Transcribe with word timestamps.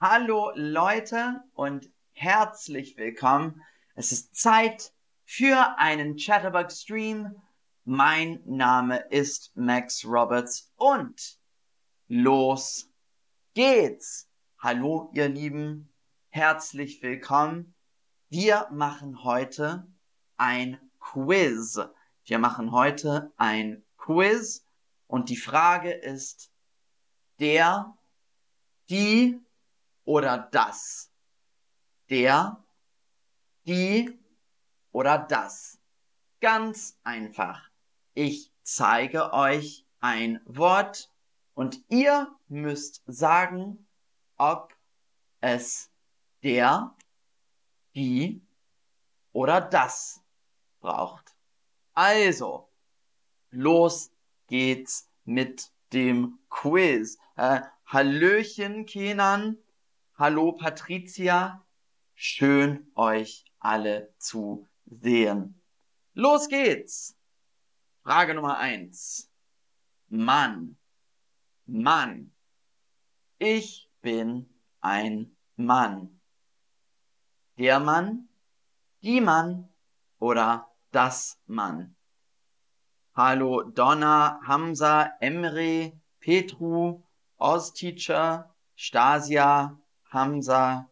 Hallo 0.00 0.50
Leute 0.56 1.44
und 1.54 1.88
herzlich 2.12 2.96
willkommen. 2.96 3.62
Es 3.94 4.10
ist 4.10 4.34
Zeit 4.34 4.92
für 5.24 5.78
einen 5.78 6.16
Chatterbug 6.16 6.72
Stream. 6.72 7.40
Mein 7.84 8.42
Name 8.44 8.98
ist 9.10 9.56
Max 9.56 10.04
Roberts 10.04 10.72
und 10.76 11.38
los 12.08 12.90
geht's. 13.54 14.28
Hallo 14.58 15.10
ihr 15.14 15.28
Lieben, 15.28 15.92
herzlich 16.28 17.00
willkommen. 17.00 17.74
Wir 18.30 18.66
machen 18.72 19.22
heute 19.22 19.86
ein 20.36 20.80
Quiz. 20.98 21.78
Wir 22.24 22.40
machen 22.40 22.72
heute 22.72 23.32
ein 23.36 23.84
Quiz 23.96 24.66
und 25.06 25.28
die 25.28 25.36
Frage 25.36 25.92
ist, 25.92 26.50
der, 27.38 27.96
die 28.90 29.40
oder 30.04 30.38
das? 30.50 31.10
Der, 32.10 32.62
die 33.66 34.18
oder 34.92 35.18
das? 35.18 35.78
Ganz 36.40 36.98
einfach. 37.02 37.70
Ich 38.14 38.52
zeige 38.62 39.32
euch 39.32 39.86
ein 40.00 40.40
Wort 40.44 41.10
und 41.54 41.82
ihr 41.88 42.34
müsst 42.48 43.02
sagen, 43.06 43.86
ob 44.36 44.74
es 45.40 45.90
der, 46.42 46.94
die 47.94 48.42
oder 49.32 49.60
das 49.60 50.20
braucht. 50.80 51.34
Also, 51.94 52.68
los 53.50 54.10
geht's 54.48 55.08
mit 55.24 55.70
dem 55.92 56.38
Quiz. 56.50 57.18
Äh, 57.36 57.62
Hallöchen, 57.86 58.86
Kenan. 58.86 59.58
Hallo, 60.16 60.52
Patricia. 60.52 61.66
Schön, 62.14 62.88
euch 62.94 63.44
alle 63.58 64.14
zu 64.16 64.68
sehen. 64.86 65.60
Los 66.12 66.48
geht's. 66.48 67.18
Frage 68.04 68.32
Nummer 68.34 68.58
eins. 68.58 69.28
Mann. 70.06 70.76
Mann. 71.66 72.32
Ich 73.38 73.90
bin 74.02 74.48
ein 74.80 75.34
Mann. 75.56 76.20
Der 77.58 77.80
Mann, 77.80 78.28
die 79.02 79.20
Mann 79.20 79.68
oder 80.20 80.70
das 80.92 81.40
Mann. 81.46 81.96
Hallo 83.16 83.64
Donna, 83.64 84.40
Hamza, 84.46 85.12
Emre, 85.18 85.92
Petru, 86.20 87.02
Ozteacher, 87.36 88.54
Stasia, 88.76 89.80
Hamza, 90.14 90.88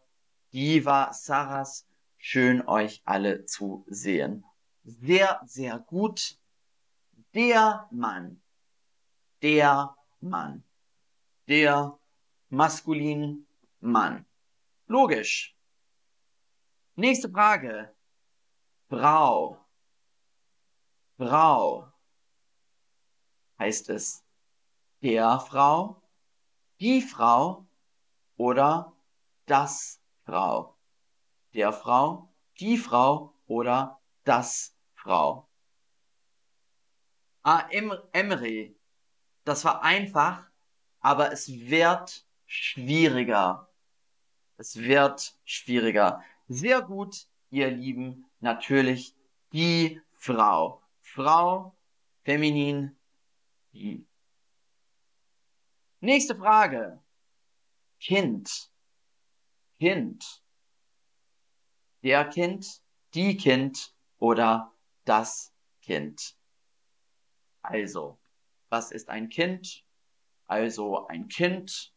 Diva, 0.51 1.13
Saras. 1.13 1.87
Schön 2.17 2.67
euch 2.67 3.01
alle 3.05 3.45
zu 3.45 3.85
sehen. 3.87 4.45
Sehr, 4.83 5.41
sehr 5.45 5.79
gut. 5.79 6.37
Der 7.33 7.87
Mann. 7.91 8.41
Der 9.41 9.95
Mann. 10.19 10.63
Der 11.47 11.97
maskulin 12.49 13.47
Mann. 13.79 14.25
Logisch. 14.87 15.55
Nächste 16.95 17.29
Frage. 17.29 17.95
Frau. 18.89 19.57
Frau 21.17 21.91
heißt 23.59 23.89
es 23.89 24.23
der 25.01 25.39
Frau, 25.39 26.01
die 26.79 27.01
Frau 27.01 27.65
oder 28.37 28.92
das 29.45 30.01
Frau. 30.25 30.77
Der 31.53 31.73
Frau, 31.73 32.29
die 32.59 32.77
Frau 32.77 33.33
oder 33.45 33.99
das 34.23 34.75
Frau. 34.93 35.47
Ah, 37.43 37.67
em 37.69 37.93
Emre. 38.11 38.73
Das 39.43 39.65
war 39.65 39.83
einfach, 39.83 40.47
aber 40.99 41.31
es 41.31 41.49
wird 41.49 42.25
schwieriger. 42.45 43.69
Es 44.57 44.77
wird 44.77 45.37
schwieriger. 45.43 46.23
Sehr 46.47 46.81
gut, 46.81 47.27
ihr 47.49 47.69
Lieben. 47.69 48.25
Natürlich 48.39 49.15
die 49.51 50.01
Frau. 50.13 50.81
Frau, 51.01 51.75
feminin, 52.23 52.97
die. 53.73 54.07
Nächste 55.99 56.35
Frage. 56.35 57.01
Kind. 57.99 58.72
Kind. 59.83 60.41
Der 62.03 62.23
Kind, 62.29 62.81
die 63.13 63.35
Kind 63.35 63.93
oder 64.17 64.73
das 65.03 65.53
Kind. 65.81 66.37
Also, 67.61 68.17
was 68.69 68.93
ist 68.93 69.09
ein 69.09 69.27
Kind? 69.27 69.83
Also, 70.45 71.05
ein 71.07 71.27
Kind 71.27 71.93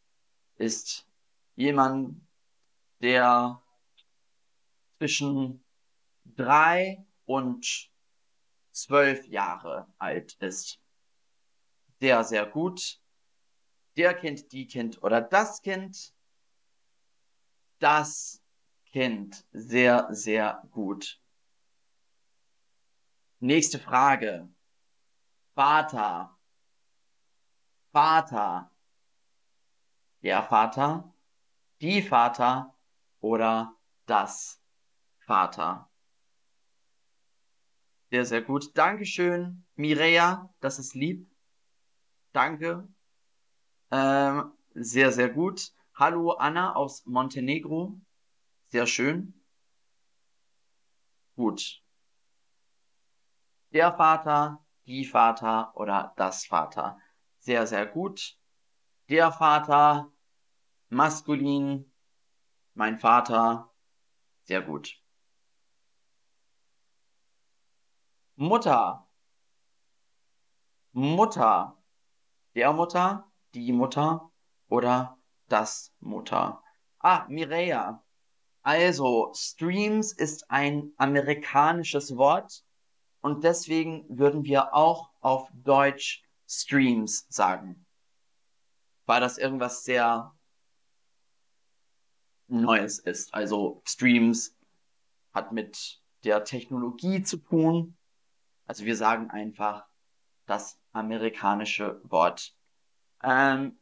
ist 0.56 1.06
jemand, 1.54 2.26
der 3.02 3.62
zwischen 4.98 5.64
drei 6.24 7.06
und 7.24 7.92
zwölf 8.72 9.28
Jahre 9.28 9.86
alt 9.98 10.34
ist 10.40 10.80
sehr, 12.00 12.24
sehr 12.24 12.46
gut. 12.46 13.00
Der 13.96 14.12
Kind, 14.12 14.50
die 14.50 14.66
Kind 14.66 15.00
oder 15.04 15.20
das 15.20 15.62
Kind. 15.62 16.15
Das 17.78 18.42
Kind. 18.86 19.44
Sehr, 19.52 20.08
sehr 20.10 20.62
gut. 20.70 21.20
Nächste 23.40 23.78
Frage. 23.78 24.48
Vater. 25.54 26.36
Vater. 27.92 28.70
Der 30.22 30.42
Vater, 30.42 31.14
die 31.80 32.02
Vater 32.02 32.74
oder 33.20 33.76
das 34.06 34.60
Vater. 35.20 35.88
Sehr, 38.10 38.24
sehr 38.24 38.42
gut. 38.42 38.76
Dankeschön, 38.76 39.64
Mireia. 39.76 40.52
Das 40.60 40.78
ist 40.78 40.94
lieb. 40.94 41.30
Danke. 42.32 42.88
Ähm, 43.90 44.52
sehr, 44.74 45.12
sehr 45.12 45.28
gut. 45.28 45.72
Hallo 45.98 46.32
Anna 46.32 46.74
aus 46.74 47.06
Montenegro. 47.06 47.98
Sehr 48.68 48.86
schön. 48.86 49.32
Gut. 51.36 51.82
Der 53.72 53.92
Vater, 53.96 54.64
die 54.86 55.06
Vater 55.06 55.74
oder 55.74 56.12
das 56.16 56.44
Vater. 56.44 56.98
Sehr, 57.38 57.66
sehr 57.66 57.86
gut. 57.86 58.38
Der 59.08 59.32
Vater, 59.32 60.12
maskulin, 60.90 61.90
mein 62.74 62.98
Vater. 62.98 63.72
Sehr 64.44 64.60
gut. 64.60 65.02
Mutter. 68.36 69.08
Mutter 70.92 71.76
der 72.56 72.72
Mutter, 72.72 73.30
die 73.54 73.70
Mutter 73.70 74.32
oder 74.68 75.18
das 75.48 75.92
Mutter. 76.00 76.62
Ah, 76.98 77.26
Mireia. 77.28 78.02
Also, 78.62 79.32
Streams 79.34 80.12
ist 80.12 80.50
ein 80.50 80.92
amerikanisches 80.96 82.16
Wort 82.16 82.64
und 83.20 83.44
deswegen 83.44 84.04
würden 84.08 84.44
wir 84.44 84.74
auch 84.74 85.10
auf 85.20 85.48
Deutsch 85.52 86.22
Streams 86.48 87.26
sagen. 87.28 87.86
Weil 89.04 89.20
das 89.20 89.38
irgendwas 89.38 89.84
sehr 89.84 90.32
Neues 92.48 92.98
ist. 92.98 93.34
Also 93.34 93.82
Streams 93.84 94.56
hat 95.32 95.52
mit 95.52 96.00
der 96.24 96.44
Technologie 96.44 97.22
zu 97.22 97.38
tun. 97.38 97.96
Also 98.66 98.84
wir 98.84 98.96
sagen 98.96 99.30
einfach 99.30 99.84
das 100.46 100.78
amerikanische 100.92 102.00
Wort. 102.04 102.54
Ähm, 103.22 103.78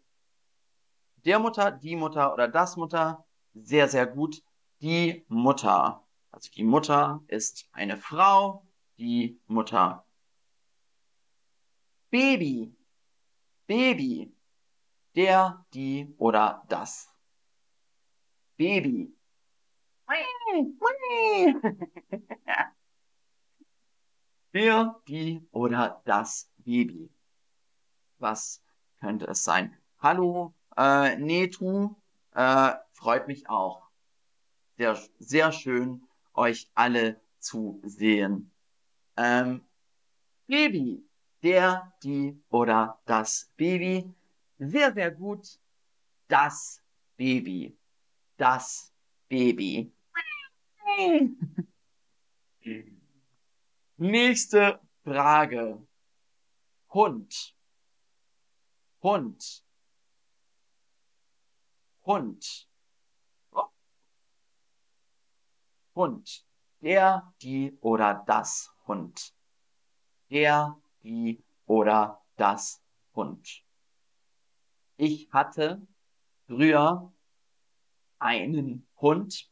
der 1.24 1.38
Mutter, 1.38 1.70
die 1.70 1.96
Mutter 1.96 2.32
oder 2.32 2.48
das 2.48 2.76
Mutter, 2.76 3.24
sehr, 3.54 3.88
sehr 3.88 4.06
gut. 4.06 4.42
Die 4.80 5.24
Mutter. 5.28 6.04
Also 6.30 6.50
die 6.50 6.64
Mutter 6.64 7.22
ist 7.28 7.68
eine 7.72 7.96
Frau, 7.96 8.66
die 8.98 9.40
Mutter. 9.46 10.04
Baby. 12.10 12.76
Baby. 13.66 14.34
Der, 15.14 15.64
die 15.72 16.12
oder 16.18 16.64
das. 16.68 17.08
Baby. 18.56 19.16
Der, 24.52 25.00
die 25.08 25.48
oder 25.50 26.02
das 26.04 26.52
Baby. 26.58 27.10
Was 28.18 28.62
könnte 29.00 29.26
es 29.26 29.42
sein? 29.42 29.76
Hallo, 29.98 30.54
äh, 30.76 31.16
Netu, 31.16 31.94
äh, 32.34 32.72
freut 32.92 33.28
mich 33.28 33.48
auch. 33.48 33.88
Sehr, 34.76 34.98
sehr 35.18 35.52
schön, 35.52 36.02
euch 36.34 36.70
alle 36.74 37.20
zu 37.38 37.80
sehen. 37.84 38.50
Ähm, 39.16 39.64
Baby. 40.46 41.06
Der, 41.42 41.92
die 42.02 42.42
oder 42.48 42.98
das 43.04 43.50
Baby. 43.56 44.10
Sehr, 44.58 44.92
sehr 44.94 45.10
gut. 45.10 45.60
Das 46.28 46.82
Baby. 47.16 47.76
Das 48.36 48.92
Baby. 49.28 49.92
Nächste 53.96 54.80
Frage. 55.04 55.86
Hund. 56.90 57.54
Hund. 59.02 59.63
Hund. 62.04 62.68
Oh. 63.52 63.68
Hund. 65.94 66.46
Der, 66.80 67.32
die 67.40 67.76
oder 67.80 68.22
das 68.26 68.70
Hund. 68.86 69.34
Der, 70.30 70.78
die 71.02 71.42
oder 71.66 72.22
das 72.36 72.82
Hund. 73.14 73.64
Ich 74.96 75.32
hatte 75.32 75.86
früher 76.46 77.12
einen 78.18 78.86
Hund 79.00 79.50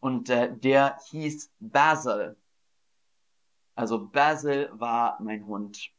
und 0.00 0.30
äh, 0.30 0.56
der 0.56 0.98
hieß 1.10 1.52
Basil. 1.58 2.36
Also 3.74 4.06
Basil 4.06 4.70
war 4.72 5.20
mein 5.20 5.46
Hund. 5.46 5.92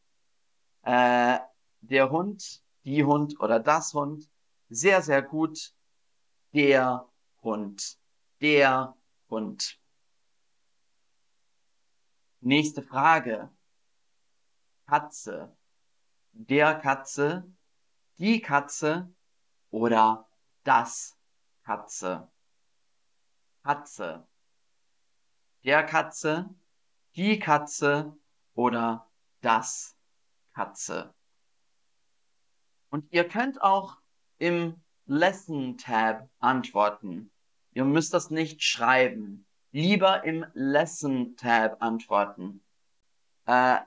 Äh, 0.84 1.40
der 1.82 2.10
Hund, 2.10 2.64
die 2.84 3.04
Hund 3.04 3.40
oder 3.40 3.60
das 3.60 3.94
Hund, 3.94 4.30
sehr, 4.74 5.02
sehr 5.02 5.22
gut. 5.22 5.74
Der 6.54 7.10
Hund, 7.42 8.00
der 8.42 8.96
Hund. 9.30 9.80
Nächste 12.42 12.82
Frage. 12.82 13.50
Katze. 14.86 15.56
Der 16.32 16.76
Katze, 16.76 17.52
die 18.18 18.42
Katze 18.42 19.14
oder 19.70 20.28
das 20.64 21.18
Katze. 21.64 22.32
Katze. 23.64 24.28
Der 25.64 25.86
Katze, 25.86 26.50
die 27.16 27.40
Katze 27.40 28.18
oder 28.56 29.10
das 29.42 29.96
Katze. 30.54 31.14
Und 32.90 33.12
ihr 33.12 33.28
könnt 33.28 33.62
auch 33.62 34.03
im 34.44 34.76
Lesson 35.06 35.78
Tab 35.78 36.28
antworten. 36.40 37.32
Ihr 37.72 37.86
müsst 37.86 38.14
das 38.14 38.30
nicht 38.30 38.62
schreiben. 38.62 39.46
Lieber 39.72 40.26
im 40.26 40.46
Lesson 40.54 41.38
Tab 41.38 41.82
antworten. 41.82 42.62
Äh, 43.46 43.78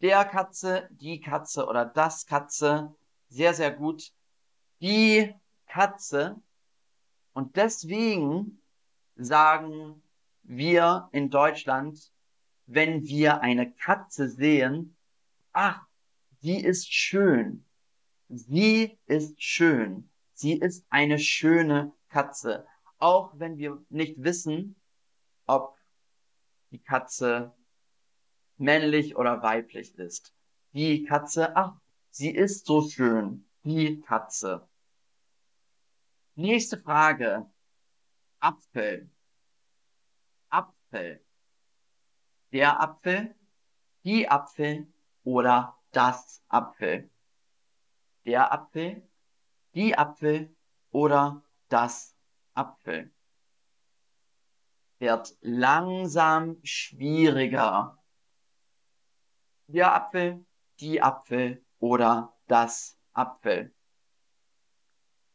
der 0.00 0.24
Katze, 0.24 0.88
die 0.90 1.20
Katze 1.20 1.66
oder 1.66 1.84
das 1.84 2.26
Katze. 2.26 2.92
Sehr, 3.28 3.54
sehr 3.54 3.70
gut. 3.70 4.12
Die 4.80 5.32
Katze. 5.68 6.34
Und 7.32 7.54
deswegen 7.54 8.60
sagen 9.14 10.02
wir 10.42 11.08
in 11.12 11.30
Deutschland, 11.30 12.10
wenn 12.66 13.04
wir 13.04 13.40
eine 13.40 13.70
Katze 13.70 14.28
sehen, 14.28 14.96
ach, 15.52 15.86
sie 16.40 16.58
ist 16.58 16.92
schön. 16.92 17.64
Sie 18.28 18.98
ist 19.06 19.42
schön. 19.42 20.10
Sie 20.32 20.54
ist 20.58 20.86
eine 20.90 21.18
schöne 21.18 21.92
Katze. 22.08 22.66
Auch 22.98 23.32
wenn 23.38 23.58
wir 23.58 23.84
nicht 23.88 24.22
wissen, 24.22 24.76
ob 25.46 25.76
die 26.70 26.82
Katze 26.82 27.54
männlich 28.56 29.16
oder 29.16 29.42
weiblich 29.42 29.94
ist. 29.98 30.34
Die 30.72 31.04
Katze, 31.04 31.56
ach, 31.56 31.76
sie 32.10 32.30
ist 32.30 32.66
so 32.66 32.88
schön. 32.88 33.46
Die 33.62 34.00
Katze. 34.00 34.68
Nächste 36.34 36.78
Frage. 36.78 37.48
Apfel. 38.40 39.10
Apfel. 40.48 41.24
Der 42.52 42.80
Apfel, 42.80 43.34
die 44.04 44.28
Apfel 44.28 44.92
oder 45.24 45.76
das 45.92 46.42
Apfel. 46.48 47.10
Der 48.24 48.52
Apfel, 48.52 49.08
die 49.74 49.96
Apfel 49.96 50.54
oder 50.90 51.42
das 51.68 52.16
Apfel. 52.54 53.12
Wird 54.98 55.36
langsam 55.40 56.58
schwieriger. 56.62 57.98
Der 59.66 59.94
Apfel, 59.94 60.46
die 60.80 61.02
Apfel 61.02 61.64
oder 61.78 62.34
das 62.46 62.98
Apfel. 63.12 63.74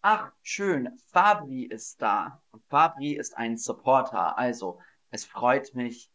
Ach, 0.02 0.32
schön, 0.42 0.98
Fabri 1.08 1.64
ist 1.64 2.02
da. 2.02 2.42
Fabri 2.70 3.14
ist 3.14 3.36
ein 3.36 3.58
Supporter. 3.58 4.38
Also, 4.38 4.80
es 5.10 5.26
freut 5.26 5.76
mich, 5.76 6.10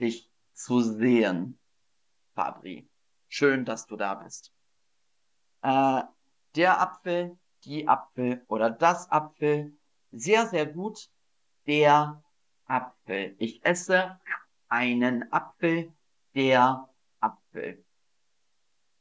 dich 0.00 0.30
zu 0.52 0.80
sehen, 0.80 1.58
Fabri. 2.34 2.90
Schön, 3.28 3.64
dass 3.64 3.86
du 3.86 3.96
da 3.96 4.14
bist. 4.14 4.52
Äh, 5.62 6.02
der 6.58 6.80
Apfel, 6.80 7.38
die 7.64 7.86
Apfel 7.86 8.44
oder 8.48 8.68
das 8.68 9.08
Apfel. 9.12 9.78
Sehr, 10.10 10.46
sehr 10.48 10.66
gut. 10.66 11.08
Der 11.68 12.20
Apfel. 12.64 13.36
Ich 13.38 13.64
esse 13.64 14.18
einen 14.68 15.32
Apfel. 15.32 15.92
Der 16.34 16.88
Apfel. 17.20 17.84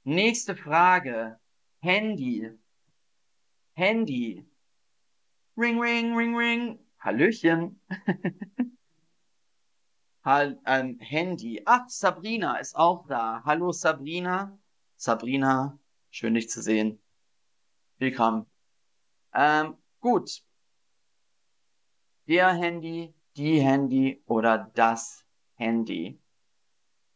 Nächste 0.04 0.56
Frage. 0.56 1.40
Handy. 1.80 2.52
Handy. 3.74 4.46
Ring, 5.58 5.80
ring, 5.80 6.16
ring, 6.16 6.36
ring. 6.36 6.80
Hallöchen. 7.00 7.82
Hall, 10.24 10.60
ähm, 10.68 11.00
Handy. 11.00 11.64
Ach, 11.66 11.90
Sabrina 11.90 12.58
ist 12.58 12.76
auch 12.76 13.08
da. 13.08 13.42
Hallo 13.46 13.72
Sabrina. 13.72 14.60
Sabrina, 14.96 15.80
schön 16.12 16.36
dich 16.36 16.50
zu 16.50 16.62
sehen. 16.62 17.02
Willkommen. 18.00 18.46
Ähm, 19.34 19.76
gut. 20.02 20.44
Der 22.28 22.54
Handy, 22.54 23.16
die 23.36 23.60
Handy 23.60 24.22
oder 24.28 24.72
das 24.76 25.26
Handy. 25.56 26.22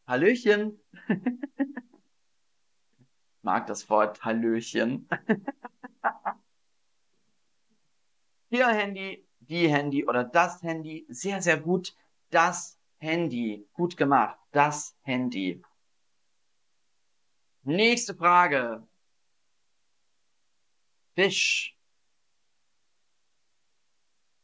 Hallöchen. 0.08 0.80
Mag 3.44 3.68
das 3.68 3.88
Wort 3.92 4.26
Hallöchen. 4.26 5.08
Ihr 8.50 8.68
Handy, 8.68 9.28
die 9.40 9.70
Handy 9.70 10.04
oder 10.08 10.24
das 10.24 10.64
Handy, 10.64 11.06
sehr, 11.10 11.44
sehr 11.44 11.60
gut. 11.60 11.96
Das 12.32 12.80
Handy, 12.98 13.70
gut 13.74 13.98
gemacht. 13.98 14.40
Das 14.52 14.98
Handy. 15.04 15.62
Nächste 17.62 18.16
Frage. 18.16 18.88
Fisch. 21.15 21.77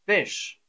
Fisch. 0.05 0.61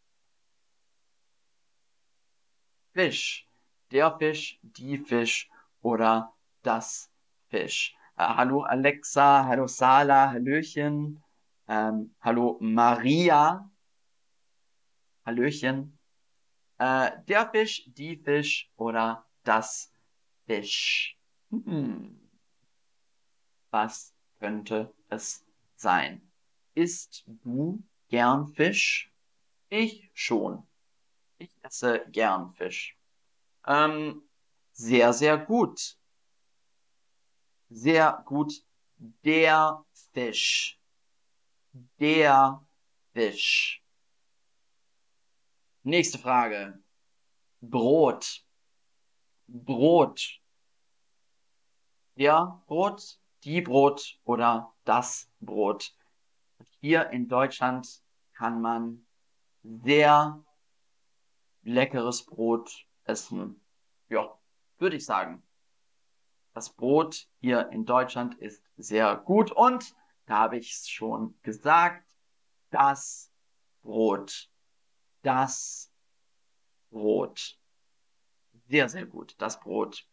Fisch. 2.92 3.48
Der 3.90 4.16
Fisch, 4.18 4.58
die 4.62 4.98
Fisch 4.98 5.50
oder 5.82 6.34
das 6.62 7.10
Fisch. 7.48 7.96
Äh, 8.16 8.22
hallo 8.22 8.62
Alexa, 8.62 9.44
hallo 9.44 9.66
Sala, 9.66 10.30
Hallöchen. 10.30 11.22
Ähm, 11.66 12.14
hallo 12.20 12.58
Maria. 12.60 13.70
Hallöchen. 15.24 15.98
Äh, 16.78 17.10
der 17.26 17.50
Fisch, 17.50 17.84
die 17.86 18.16
Fisch 18.16 18.70
oder 18.76 19.26
das 19.42 19.92
Fisch. 20.46 21.18
Hm. 21.50 22.20
Was 23.70 24.14
könnte 24.38 24.94
es 25.08 25.47
sein? 25.80 26.30
Isst 26.74 27.24
du 27.26 27.82
gern 28.08 28.46
Fisch? 28.48 29.12
Ich 29.68 30.10
schon. 30.14 30.66
Ich 31.38 31.50
esse 31.62 32.04
gern 32.10 32.52
Fisch. 32.54 32.96
Ähm, 33.66 34.22
sehr, 34.72 35.12
sehr 35.12 35.38
gut. 35.38 35.98
Sehr 37.68 38.22
gut. 38.24 38.52
Der 38.98 39.84
Fisch 40.12 40.78
der 41.98 42.64
Fisch. 43.12 43.82
Nächste 45.82 46.18
Frage. 46.18 46.82
Brot. 47.60 48.44
Brot. 49.46 50.40
Der 52.16 52.62
Brot, 52.66 53.20
die 53.44 53.60
Brot 53.60 54.18
oder 54.24 54.74
das 54.84 55.30
Brot. 55.40 55.94
hier 56.80 57.10
in 57.10 57.28
Deutschland 57.28 58.02
kann 58.32 58.60
man 58.60 59.06
sehr 59.62 60.44
leckeres 61.62 62.24
Brot 62.24 62.86
essen. 63.04 63.60
Ja, 64.08 64.38
würde 64.78 64.96
ich 64.96 65.04
sagen. 65.04 65.42
Das 66.54 66.70
Brot 66.70 67.28
hier 67.40 67.68
in 67.70 67.84
Deutschland 67.84 68.34
ist 68.36 68.62
sehr 68.76 69.16
gut 69.16 69.52
und 69.52 69.94
da 70.26 70.38
habe 70.38 70.58
ich 70.58 70.72
es 70.72 70.88
schon 70.88 71.38
gesagt, 71.42 72.04
das 72.70 73.32
Brot. 73.82 74.50
Das 75.22 75.90
Brot. 76.90 77.58
Sehr, 78.68 78.88
sehr 78.88 79.06
gut, 79.06 79.34
das 79.38 79.60
Brot. 79.60 80.06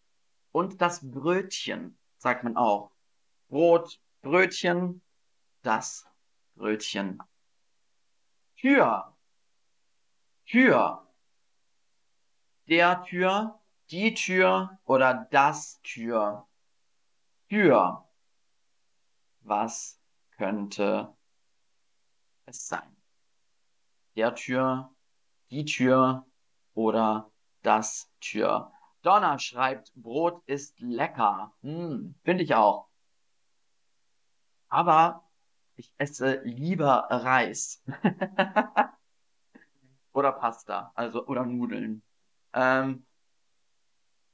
Und 0.51 0.82
das 0.82 1.10
Brötchen, 1.12 1.98
sagt 2.17 2.44
man 2.44 2.55
auch. 2.55 2.95
Brot, 3.48 4.00
Brötchen, 4.22 5.02
das 5.62 6.08
Brötchen. 6.56 7.22
Tür. 8.58 9.16
Tür. 10.46 11.08
Der 12.68 13.04
Tür, 13.04 13.60
die 13.92 14.14
Tür 14.14 14.80
oder 14.86 15.28
das 15.32 15.80
Tür. 15.84 16.48
Tür. 17.50 18.10
Was 19.42 20.00
könnte 20.38 21.16
es 22.46 22.68
sein? 22.68 22.96
Der 24.16 24.34
Tür, 24.34 24.96
die 25.52 25.66
Tür 25.66 26.25
oder 26.74 27.32
das 27.62 28.12
Tür. 28.20 28.72
Donna 29.04 29.38
schreibt, 29.38 29.94
Brot 29.94 30.42
ist 30.48 30.80
lecker. 30.80 31.54
Hm, 31.62 32.16
Finde 32.24 32.44
ich 32.44 32.56
auch. 32.56 32.90
Aber 34.70 35.24
ich 35.76 35.92
esse 35.98 36.42
lieber 36.44 37.08
Reis. 37.10 37.84
oder 40.14 40.32
Pasta, 40.32 40.92
also 40.96 41.26
oder 41.28 41.46
Nudeln. 41.46 42.02
Ähm, 42.54 43.06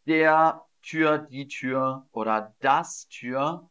der 0.05 0.65
Tür, 0.81 1.17
die 1.17 1.47
Tür 1.47 2.07
oder 2.11 2.55
das 2.59 3.07
Tür. 3.07 3.69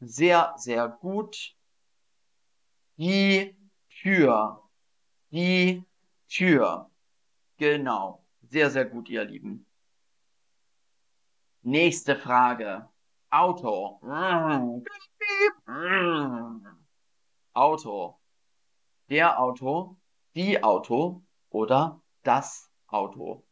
Sehr, 0.00 0.54
sehr 0.56 0.88
gut. 0.88 1.54
Die 2.96 3.56
Tür. 3.90 4.62
Die 5.30 5.84
Tür. 6.28 6.90
Genau. 7.56 8.24
Sehr, 8.48 8.70
sehr 8.70 8.84
gut, 8.84 9.08
ihr 9.08 9.24
Lieben. 9.24 9.66
Nächste 11.62 12.16
Frage. 12.16 12.88
Auto. 13.30 14.00
Auto. 17.52 18.20
Der 19.08 19.40
Auto, 19.40 19.96
die 20.34 20.62
Auto 20.62 21.22
oder 21.50 22.00
das 22.22 22.70
Auto. 22.86 23.44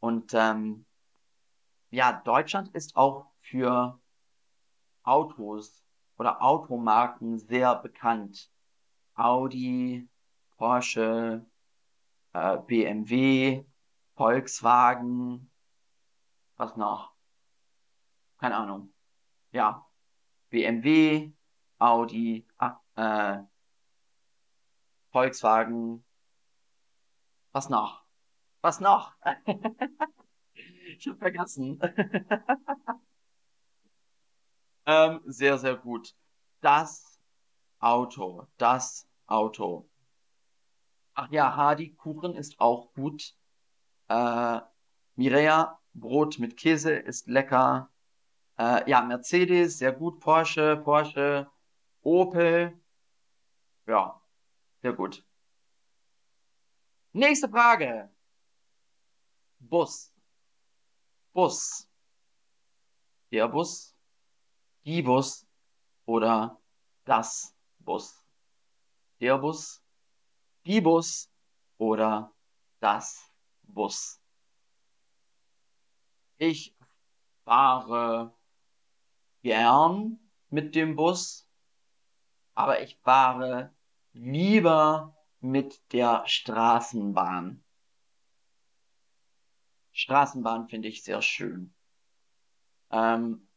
Und 0.00 0.32
ähm, 0.34 0.86
ja, 1.90 2.12
Deutschland 2.12 2.68
ist 2.74 2.96
auch 2.96 3.26
für 3.40 4.00
Autos 5.02 5.84
oder 6.18 6.42
Automarken 6.42 7.38
sehr 7.38 7.74
bekannt. 7.76 8.50
Audi, 9.14 10.08
Porsche, 10.56 11.46
äh, 12.32 12.58
BMW, 12.58 13.64
Volkswagen, 14.14 15.50
was 16.56 16.76
noch? 16.76 17.09
Keine 18.40 18.56
Ahnung. 18.56 18.90
Ja, 19.52 19.86
BMW, 20.48 21.30
Audi, 21.78 22.46
äh, 22.96 23.38
Volkswagen, 25.10 26.02
was 27.52 27.68
noch? 27.68 28.02
Was 28.62 28.80
noch? 28.80 29.14
ich 30.54 31.06
habe 31.06 31.18
vergessen. 31.18 31.78
ähm, 34.86 35.20
sehr, 35.26 35.58
sehr 35.58 35.76
gut. 35.76 36.14
Das 36.62 37.20
Auto, 37.78 38.46
das 38.56 39.06
Auto. 39.26 39.86
Ach 41.12 41.30
ja, 41.30 41.54
Hardy 41.54 41.94
Kuchen 41.94 42.34
ist 42.36 42.58
auch 42.58 42.94
gut. 42.94 43.34
Äh, 44.08 44.60
Mireia, 45.16 45.78
Brot 45.92 46.38
mit 46.38 46.56
Käse 46.56 46.94
ist 46.94 47.28
lecker. 47.28 47.90
Äh, 48.60 48.90
ja, 48.90 49.00
Mercedes, 49.00 49.78
sehr 49.78 49.92
gut. 49.92 50.20
Porsche, 50.20 50.76
Porsche, 50.76 51.50
Opel. 52.02 52.78
Ja, 53.86 54.20
sehr 54.82 54.92
gut. 54.92 55.24
Nächste 57.12 57.48
Frage. 57.48 58.10
Bus. 59.60 60.12
Bus. 61.32 61.88
Der 63.32 63.48
Bus, 63.48 63.96
die 64.84 65.00
Bus 65.00 65.46
oder 66.04 66.60
das 67.06 67.54
Bus. 67.78 68.26
Der 69.20 69.38
Bus, 69.38 69.82
die 70.66 70.82
Bus 70.82 71.30
oder 71.78 72.30
das 72.80 73.24
Bus. 73.62 74.20
Ich 76.36 76.76
fahre 77.44 78.34
gern 79.42 80.18
mit 80.48 80.74
dem 80.74 80.96
Bus, 80.96 81.48
aber 82.54 82.82
ich 82.82 82.98
fahre 83.02 83.74
lieber 84.12 85.16
mit 85.40 85.80
der 85.92 86.22
Straßenbahn. 86.26 87.64
Straßenbahn 89.92 90.68
finde 90.68 90.88
ich 90.88 91.02
sehr 91.02 91.22
schön. 91.22 91.74
Ähm, 92.90 93.48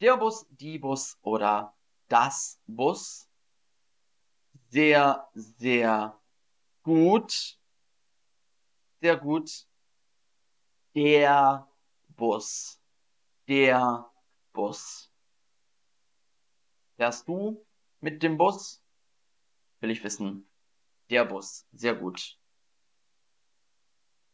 der 0.00 0.16
Bus, 0.16 0.46
die 0.50 0.78
Bus 0.78 1.18
oder 1.22 1.76
das 2.08 2.60
Bus. 2.66 3.28
Sehr, 4.68 5.28
sehr 5.34 6.20
gut. 6.82 7.58
Sehr 9.00 9.16
gut. 9.16 9.66
Der 10.94 11.68
Bus. 12.08 12.80
Der 13.46 14.07
Bus. 14.58 15.08
Fährst 16.96 17.28
du 17.28 17.64
mit 18.00 18.24
dem 18.24 18.36
Bus? 18.36 18.82
Will 19.78 19.90
ich 19.90 20.02
wissen. 20.02 20.50
Der 21.10 21.24
Bus. 21.24 21.64
Sehr 21.70 21.94
gut. 21.94 22.36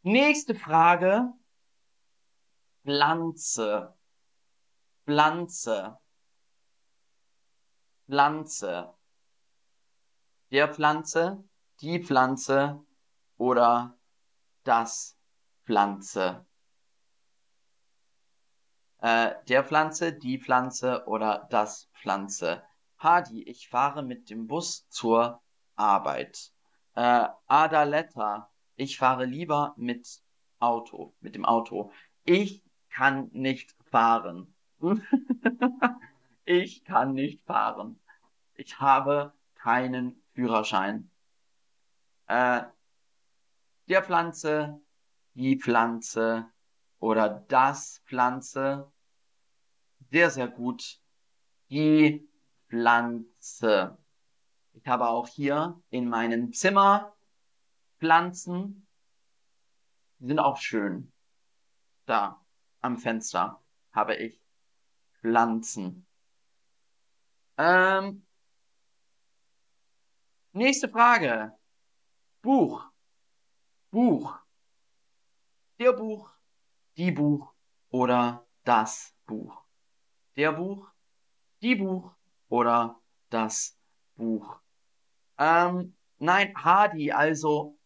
Nächste 0.01 0.55
Frage. 0.55 1.31
Pflanze. 2.85 3.95
Pflanze. 5.05 5.99
Pflanze. 8.07 8.95
Der 10.51 10.73
Pflanze, 10.73 11.45
die 11.83 12.03
Pflanze 12.03 12.83
oder 13.37 13.99
das 14.63 15.19
Pflanze. 15.67 16.47
Äh, 19.05 19.35
der 19.51 19.65
Pflanze, 19.65 20.15
die 20.15 20.39
Pflanze 20.39 21.05
oder 21.07 21.47
das 21.51 21.91
Pflanze. 21.93 22.63
Hadi, 22.99 23.43
ich 23.43 23.69
fahre 23.69 24.03
mit 24.03 24.31
dem 24.31 24.47
Bus 24.47 24.89
zur 24.89 25.43
Arbeit. 25.77 26.51
Äh, 26.95 27.29
Adaletta, 27.47 28.51
ich 28.77 28.97
fahre 28.97 29.27
lieber 29.27 29.75
mit 29.77 30.23
Auto, 30.59 31.15
mit 31.21 31.35
dem 31.35 31.45
Auto. 31.45 31.93
Ich 32.25 32.65
kann 32.89 33.29
nicht 33.33 33.77
fahren. 33.91 34.55
ich 36.47 36.83
kann 36.87 37.13
nicht 37.13 37.45
fahren. 37.45 38.01
Ich 38.55 38.81
habe 38.81 39.35
keinen 39.55 40.23
Führerschein. 40.33 41.11
Äh, 42.27 42.63
der 43.87 44.03
Pflanze, 44.03 44.81
die 45.35 45.61
Pflanze 45.61 46.47
oder 47.01 47.29
das 47.29 48.01
Pflanze. 48.07 48.91
Sehr, 50.15 50.31
sehr 50.31 50.47
gut. 50.47 51.01
Die 51.71 52.25
Pflanze. 52.69 53.99
Ich 54.73 54.87
habe 54.87 55.09
auch 55.09 55.27
hier 55.27 55.83
in 55.91 56.09
meinem 56.09 56.53
Zimmer 56.53 57.17
Pflanzen. 57.99 58.87
Die 60.21 60.29
sind 60.29 60.39
auch 60.39 60.59
schön. 60.59 61.13
Da 62.07 62.47
am 62.81 62.97
Fenster 62.97 63.61
habe 63.91 64.15
ich 64.15 64.41
Pflanzen. 65.15 66.07
Ähm, 67.59 68.25
nächste 70.53 70.89
Frage. 70.89 71.59
Buch. 72.41 72.89
Buch. 73.91 74.39
Der 75.81 75.93
Buch, 75.93 76.31
die 76.97 77.11
Buch 77.11 77.53
oder 77.91 78.47
das 78.63 79.13
Buch. 79.27 79.64
Der 80.37 80.53
Buch, 80.53 80.89
die 81.63 81.77
Buch 81.77 82.13
oder 82.49 83.01
das 83.31 83.79
Buch. 84.17 84.61
Ähm, 85.39 85.97
nein, 86.19 86.53
Hardy, 86.57 87.13
also 87.13 87.79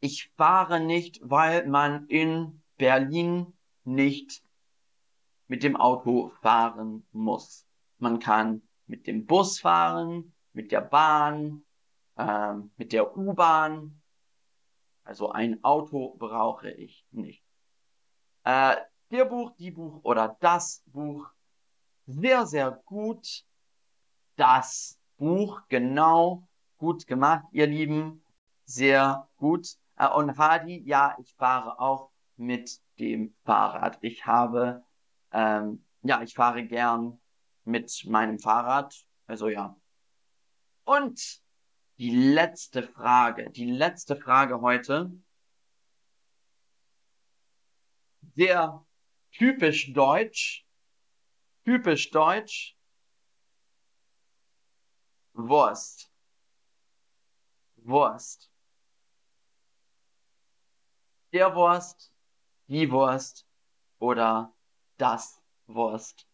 ich 0.00 0.32
fahre 0.36 0.80
nicht, 0.80 1.20
weil 1.22 1.66
man 1.66 2.06
in 2.08 2.62
Berlin 2.76 3.52
nicht 3.84 4.42
mit 5.46 5.62
dem 5.62 5.76
Auto 5.76 6.32
fahren 6.40 7.06
muss. 7.12 7.66
Man 7.98 8.18
kann 8.18 8.62
mit 8.86 9.06
dem 9.06 9.26
Bus 9.26 9.60
fahren, 9.60 10.34
mit 10.52 10.72
der 10.72 10.80
Bahn, 10.80 11.64
ähm, 12.16 12.72
mit 12.76 12.92
der 12.92 13.16
U-Bahn. 13.16 14.02
Also 15.04 15.30
ein 15.30 15.62
Auto 15.62 16.16
brauche 16.16 16.70
ich 16.70 17.06
nicht. 17.10 17.44
Äh, 18.44 18.76
der 19.12 19.26
Buch, 19.26 19.52
die 19.58 19.70
Buch 19.70 20.00
oder 20.02 20.36
das 20.40 20.82
Buch. 20.86 21.30
Sehr, 22.06 22.46
sehr 22.46 22.70
gut. 22.86 23.44
Das 24.36 24.98
Buch, 25.18 25.60
genau. 25.68 26.48
Gut 26.78 27.06
gemacht, 27.06 27.44
ihr 27.52 27.66
Lieben. 27.66 28.24
Sehr 28.64 29.28
gut. 29.36 29.76
Äh, 29.96 30.08
und 30.08 30.38
Hadi, 30.38 30.82
ja, 30.84 31.14
ich 31.20 31.34
fahre 31.34 31.78
auch 31.78 32.10
mit 32.36 32.80
dem 32.98 33.34
Fahrrad. 33.44 33.98
Ich 34.00 34.26
habe, 34.26 34.82
ähm, 35.30 35.84
ja, 36.02 36.22
ich 36.22 36.34
fahre 36.34 36.64
gern 36.64 37.20
mit 37.64 38.04
meinem 38.06 38.38
Fahrrad. 38.38 38.94
Also 39.26 39.48
ja. 39.48 39.76
Und 40.84 41.42
die 41.98 42.10
letzte 42.10 42.82
Frage, 42.82 43.50
die 43.50 43.70
letzte 43.70 44.16
Frage 44.16 44.60
heute. 44.60 45.12
Sehr 48.34 48.84
typisch 49.32 49.92
deutsch. 49.92 50.66
Typisch 51.64 52.10
deutsch. 52.10 52.76
Wurst. 55.34 56.10
Wurst. 57.76 58.50
Der 61.32 61.54
Wurst, 61.54 62.12
die 62.66 62.90
Wurst 62.90 63.46
oder 63.98 64.54
das 64.98 65.40
Wurst. 65.66 66.28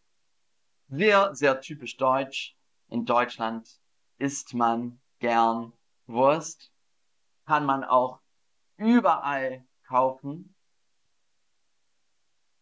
Sehr, 0.89 1.35
sehr 1.35 1.61
typisch 1.61 1.97
deutsch. 1.97 2.57
In 2.89 3.05
Deutschland 3.05 3.81
isst 4.19 4.55
man 4.55 5.01
gern 5.21 5.73
Wurst. 6.07 6.73
Kann 7.47 7.65
man 7.65 7.85
auch 7.85 8.21
überall 8.77 9.65
kaufen. 9.87 10.55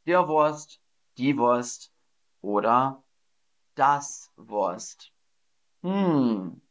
Der 0.07 0.29
Wurst, 0.29 0.81
die 1.19 1.37
Wurst 1.37 1.93
oder 2.41 3.03
das 3.75 4.33
Wurst. 4.37 5.13
Hm. 5.83 6.63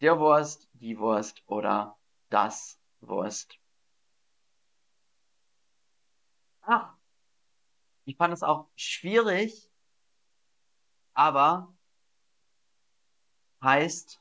Der 0.00 0.18
Wurst, 0.18 0.68
die 0.72 0.98
Wurst 0.98 1.42
oder 1.46 1.98
das 2.30 2.80
Wurst. 3.00 3.58
Ach, 6.62 6.96
ich 8.06 8.16
fand 8.16 8.32
es 8.32 8.42
auch 8.42 8.70
schwierig, 8.74 9.70
aber 11.12 11.74
heißt 13.62 14.20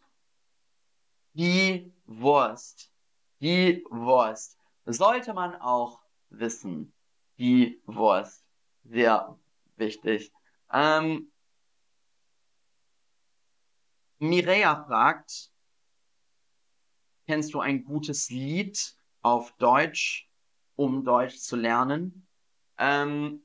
die 1.34 1.94
Wurst. 2.06 2.92
Die 3.40 3.86
Wurst. 3.90 4.58
Sollte 4.86 5.34
man 5.34 5.56
auch 5.56 6.03
wissen. 6.40 6.94
Die 7.38 7.82
Wurst. 7.86 8.44
Sehr 8.84 9.38
wichtig. 9.76 10.32
Ähm, 10.72 11.32
Mireia 14.20 14.86
fragt, 14.86 15.52
kennst 17.28 17.54
du 17.54 17.60
ein 17.60 17.84
gutes 17.84 18.30
Lied 18.30 18.96
auf 19.22 19.52
Deutsch, 19.58 20.30
um 20.76 21.04
Deutsch 21.04 21.38
zu 21.38 21.56
lernen? 21.56 22.28
Ähm, 22.78 23.42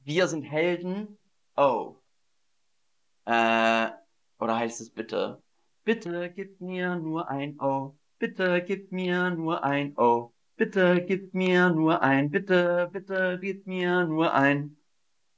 wir 0.00 0.26
sind 0.28 0.42
Helden. 0.42 1.18
Oh. 1.56 1.96
Äh, 3.24 3.90
oder 4.38 4.56
heißt 4.56 4.80
es 4.80 4.90
bitte? 4.90 5.42
Bitte 5.84 6.30
gib 6.30 6.60
mir 6.60 6.96
nur 6.96 7.28
ein 7.28 7.60
O. 7.60 7.96
Bitte 8.18 8.62
gib 8.62 8.92
mir 8.92 9.30
nur 9.30 9.64
ein 9.64 9.96
O. 9.96 10.32
Bitte 10.62 11.04
gib 11.04 11.34
mir 11.34 11.70
nur 11.70 12.02
ein. 12.02 12.30
Bitte, 12.30 12.88
bitte 12.92 13.36
gib 13.40 13.66
mir 13.66 14.04
nur 14.06 14.32
ein. 14.32 14.76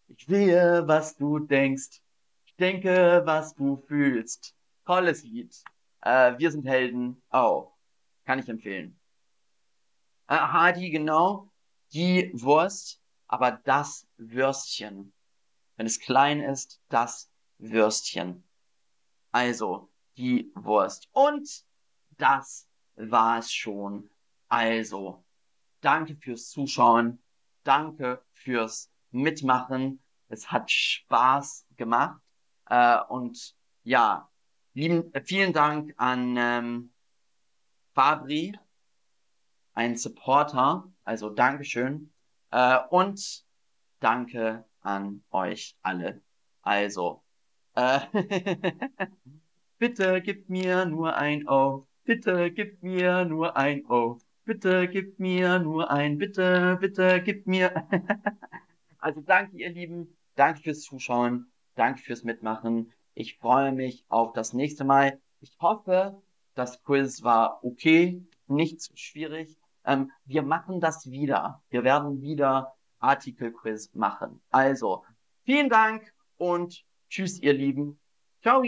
Ich 0.08 0.26
sehe, 0.26 0.86
was 0.86 1.16
du 1.16 1.38
denkst. 1.38 2.02
Ich 2.44 2.54
denke, 2.56 3.22
was 3.24 3.54
du 3.54 3.78
fühlst. 3.78 4.54
Tolles 4.84 5.24
Lied. 5.24 5.64
Äh, 6.02 6.36
wir 6.36 6.50
sind 6.50 6.66
Helden. 6.66 7.22
Oh. 7.32 7.72
Kann 8.26 8.38
ich 8.38 8.50
empfehlen. 8.50 9.00
Äh, 10.28 10.36
Hardy, 10.36 10.90
genau. 10.90 11.50
Die 11.94 12.30
Wurst, 12.34 13.00
aber 13.26 13.52
das 13.52 14.06
Würstchen. 14.18 15.14
Wenn 15.76 15.86
es 15.86 16.00
klein 16.00 16.40
ist, 16.40 16.82
das 16.90 17.30
Würstchen 17.56 18.44
also 19.32 19.88
die 20.18 20.52
Wurst. 20.54 21.08
Und 21.12 21.64
das 22.18 22.68
war's 22.96 23.50
schon. 23.50 24.10
Also, 24.56 25.24
danke 25.80 26.14
fürs 26.14 26.48
Zuschauen, 26.50 27.20
danke 27.64 28.24
fürs 28.34 28.88
Mitmachen. 29.10 30.00
Es 30.28 30.52
hat 30.52 30.70
Spaß 30.70 31.66
gemacht. 31.74 32.20
Äh, 32.66 33.00
und 33.08 33.56
ja, 33.82 34.30
lieben, 34.74 35.12
äh, 35.12 35.24
vielen 35.24 35.52
Dank 35.52 35.92
an 35.96 36.36
ähm, 36.38 36.92
Fabri, 37.94 38.56
ein 39.72 39.96
Supporter. 39.96 40.88
Also 41.02 41.30
Dankeschön. 41.30 42.12
Äh, 42.52 42.78
und 42.90 43.44
danke 43.98 44.64
an 44.82 45.24
euch 45.32 45.76
alle. 45.82 46.22
Also, 46.62 47.24
äh, 47.74 47.98
bitte 49.78 50.22
gib 50.22 50.48
mir 50.48 50.86
nur 50.86 51.16
ein 51.16 51.48
O. 51.48 51.88
Bitte 52.04 52.52
gib 52.52 52.84
mir 52.84 53.24
nur 53.24 53.56
ein 53.56 53.84
O. 53.86 54.20
Bitte 54.44 54.88
gib 54.88 55.18
mir 55.18 55.58
nur 55.58 55.90
ein, 55.90 56.18
bitte, 56.18 56.76
bitte 56.80 57.22
gib 57.22 57.46
mir. 57.46 57.88
also 58.98 59.20
danke, 59.20 59.56
ihr 59.56 59.70
Lieben. 59.70 60.16
Danke 60.34 60.60
fürs 60.60 60.82
Zuschauen. 60.82 61.50
Danke 61.74 62.00
fürs 62.02 62.24
Mitmachen. 62.24 62.92
Ich 63.14 63.38
freue 63.38 63.72
mich 63.72 64.04
auf 64.08 64.32
das 64.32 64.52
nächste 64.52 64.84
Mal. 64.84 65.20
Ich 65.40 65.56
hoffe, 65.60 66.20
das 66.54 66.82
Quiz 66.82 67.22
war 67.22 67.64
okay, 67.64 68.22
nicht 68.46 68.80
zu 68.80 68.96
schwierig. 68.96 69.56
Ähm, 69.84 70.10
wir 70.24 70.42
machen 70.42 70.80
das 70.80 71.10
wieder. 71.10 71.62
Wir 71.70 71.84
werden 71.84 72.20
wieder 72.20 72.74
Artikelquiz 72.98 73.92
machen. 73.94 74.42
Also, 74.50 75.04
vielen 75.44 75.68
Dank 75.68 76.12
und 76.36 76.84
Tschüss, 77.08 77.40
ihr 77.40 77.52
Lieben. 77.52 77.98
Ciao. 78.42 78.62